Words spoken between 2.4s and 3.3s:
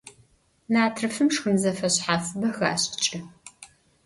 хашӀыкӀы.